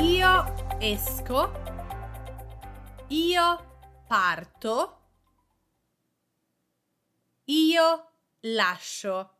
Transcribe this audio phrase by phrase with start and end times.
[0.00, 1.50] Io esco.
[3.08, 3.46] Io
[4.06, 4.98] parto.
[7.46, 8.04] Io
[8.42, 9.30] lascio.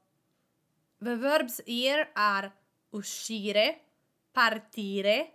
[0.98, 2.52] The verbs here are
[2.90, 3.82] uscire,
[4.32, 5.32] partire,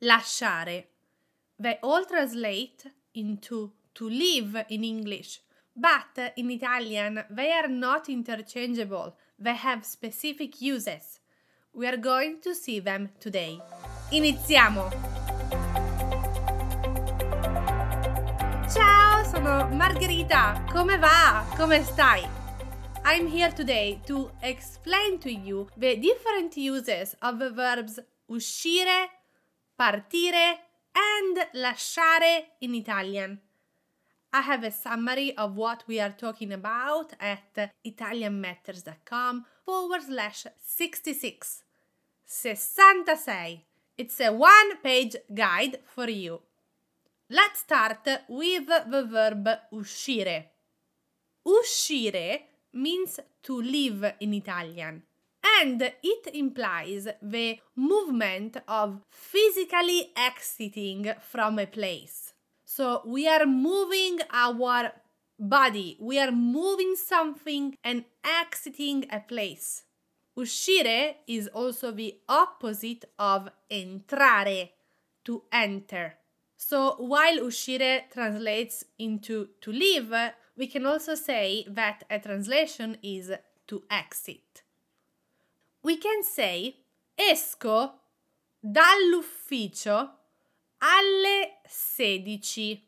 [0.00, 0.88] lasciare.
[1.56, 5.40] They all translate into to leave in English,
[5.72, 9.16] but in Italian they are not interchangeable.
[9.38, 11.20] They have specific uses.
[11.72, 13.58] We are going to see them today.
[14.10, 14.88] Iniziamo!
[18.72, 20.62] Ciao, sono Margherita.
[20.70, 21.44] Come va?
[21.56, 22.24] Come stai?
[23.02, 29.08] I'm here today to explain to you the different uses of the verbs uscire,
[29.76, 30.56] partire,
[30.92, 33.40] and lasciare in Italian.
[34.32, 41.64] I have a summary of what we are talking about at italianmatters.com forward slash 66.
[42.24, 43.75] 66.
[43.98, 46.42] It's a one page guide for you.
[47.30, 50.44] Let's start with the verb uscire.
[51.46, 52.42] Uscire
[52.74, 55.02] means to leave in Italian
[55.60, 62.34] and it implies the movement of physically exiting from a place.
[62.66, 64.92] So we are moving our
[65.38, 69.85] body, we are moving something and exiting a place.
[70.36, 74.70] Uscire is also the opposite of entrare,
[75.24, 76.14] to enter.
[76.56, 80.12] So while uscire translates into to leave,
[80.56, 83.32] we can also say that a translation is
[83.66, 84.62] to exit.
[85.82, 86.76] We can say
[87.16, 87.92] esco
[88.60, 90.10] dall'ufficio
[90.78, 92.82] alle 16.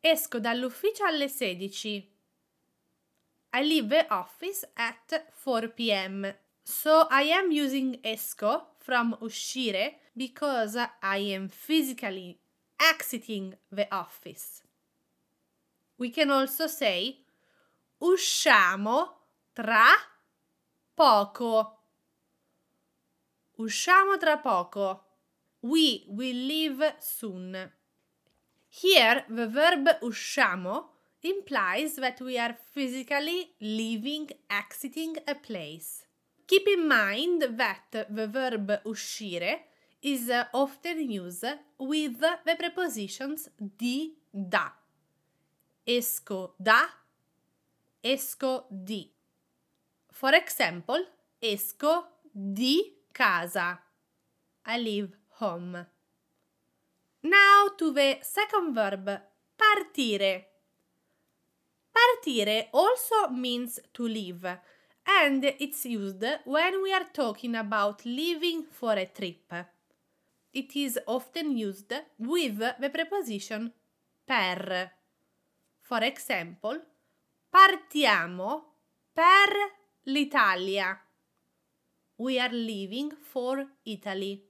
[0.00, 2.06] Esco dall'ufficio alle 16.
[3.58, 6.32] I leave the office at 4 pm.
[6.64, 12.38] So I am using esco from uscire because I am physically
[12.78, 14.62] exiting the office.
[15.98, 17.16] We can also say
[18.00, 19.08] usciamo
[19.52, 19.88] tra
[20.94, 21.78] poco.
[23.58, 25.02] Usciamo tra poco.
[25.62, 27.72] We will leave soon.
[28.68, 36.04] Here, the verb usciamo implies that we are physically leaving, exiting a place.
[36.46, 39.58] Keep in mind that the verb uscire
[40.02, 41.44] is uh, often used
[41.78, 44.72] with the prepositions di, da.
[45.84, 46.86] Esco da,
[48.02, 49.10] esco di.
[50.12, 51.04] For example,
[51.40, 53.80] esco di casa.
[54.66, 55.86] I leave home.
[57.22, 59.20] Now to the second verb,
[59.56, 60.57] partire.
[62.18, 64.44] Partire also means to leave,
[65.06, 69.52] and it's used when we are talking about leaving for a trip.
[70.52, 73.72] It is often used with the preposition
[74.24, 74.90] per.
[75.80, 76.82] For example,
[77.50, 78.64] partiamo
[79.12, 81.00] per l'Italia.
[82.16, 84.44] We are leaving for Italy.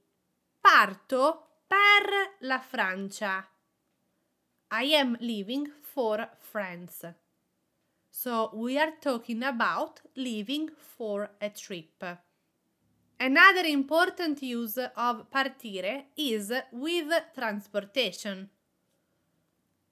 [0.59, 3.47] Parto per la Francia.
[4.71, 7.28] I am leaving for France.
[8.21, 12.03] So we are talking about leaving for a trip.
[13.21, 18.51] Another important use of partire is with transportation.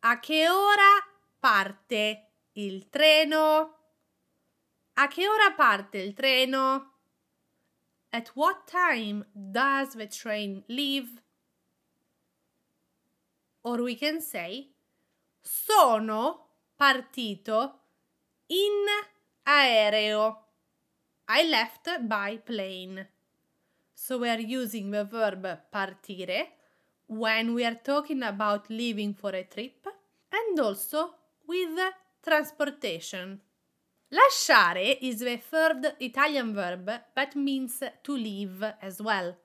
[0.03, 1.07] A che ora
[1.39, 3.75] parte il treno?
[4.95, 6.95] A che ora parte il treno?
[8.11, 11.23] At what time does the train leave?
[13.63, 14.75] Or we can say
[15.41, 17.86] sono partito
[18.49, 18.87] in
[19.47, 20.37] aereo.
[21.29, 23.07] I left by plane.
[23.95, 26.47] So we are using the verb partire
[27.09, 29.87] when we are talking about leaving for a trip
[30.33, 31.15] and also
[31.47, 31.79] with
[32.23, 33.41] transportation.
[34.13, 39.37] Lasciare is the third Italian verb that means to leave as well.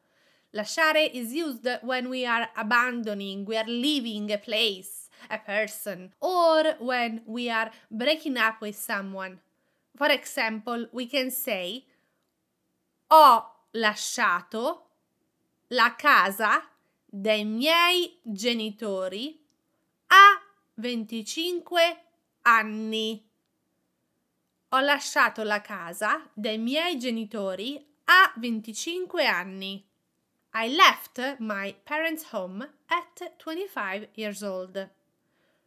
[0.53, 6.75] Lasciare is used when we are abandoning, we are leaving a place, a person, or
[6.80, 9.39] when we are breaking up with someone.
[9.95, 11.86] For example, we can say
[13.07, 14.88] Ho lasciato
[15.69, 16.68] la casa
[17.06, 19.38] dei miei genitori
[20.07, 20.42] a
[20.75, 22.04] 25
[22.44, 23.21] anni.
[24.69, 29.86] Ho lasciato la casa dei miei genitori a 25 anni.
[30.53, 34.89] I left my parents' home at 25 years old.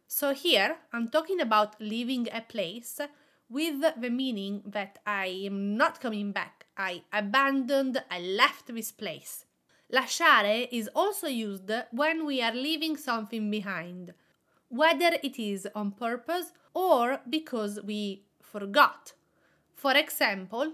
[0.07, 2.99] So here I'm talking about leaving a place
[3.49, 6.67] with the meaning that I am not coming back.
[6.77, 9.45] I abandoned, I left this place.
[9.91, 14.13] Lasciare is also used when we are leaving something behind,
[14.69, 19.13] whether it is on purpose or because we forgot.
[19.73, 20.73] For example,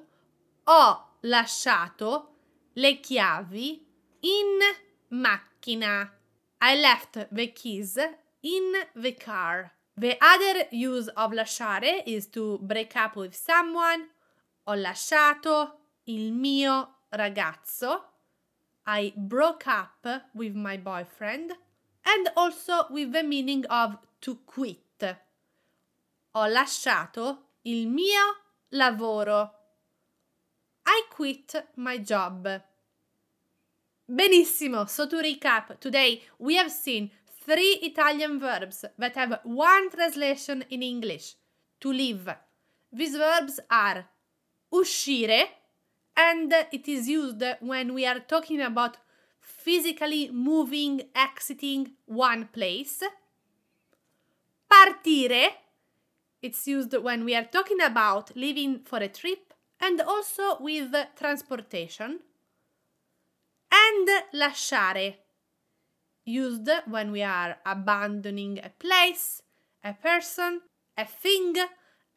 [0.68, 2.26] ho lasciato
[2.76, 3.91] le chiavi
[4.22, 4.60] in
[5.12, 6.10] macchina.
[6.62, 7.98] I left the keys
[8.44, 9.72] in the car.
[9.98, 14.08] The other use of lasciare is to break up with someone.
[14.68, 15.72] Ho lasciato
[16.08, 18.02] il mio ragazzo.
[18.86, 21.54] I broke up with my boyfriend.
[22.06, 25.18] And also with the meaning of to quit.
[26.34, 28.36] Ho lasciato il mio
[28.72, 29.52] lavoro.
[30.86, 32.62] I quit my job.
[34.14, 37.10] Benissimo, so to recap, today we have seen
[37.46, 41.36] three Italian verbs that have one translation in English
[41.80, 42.36] to live.
[42.92, 44.04] These verbs are
[44.74, 45.46] uscire,
[46.18, 48.98] and it is used when we are talking about
[49.40, 53.02] physically moving, exiting one place.
[54.70, 55.52] Partire,
[56.42, 62.20] it's used when we are talking about leaving for a trip and also with transportation.
[63.72, 65.16] And lasciare,
[66.26, 69.42] used when we are abandoning a place,
[69.84, 70.62] a person,
[70.98, 71.56] a thing,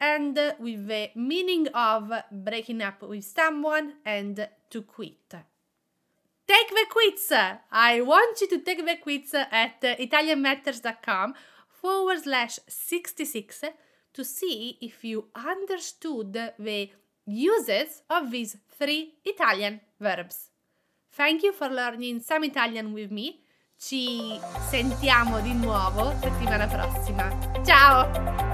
[0.01, 5.35] and with the meaning of breaking up with someone and to quit.
[6.47, 7.33] Take the quiz!
[7.73, 11.35] I want you to take the quiz at italianmatters.com
[11.69, 13.65] forward slash 66
[14.13, 16.91] to see if you understood the
[17.27, 20.51] uses of these three Italian verbs.
[21.17, 23.39] Thank you for learning some Italian with me.
[23.77, 24.39] Ci
[24.69, 27.31] sentiamo di nuovo settimana prossima.
[27.65, 28.54] Ciao!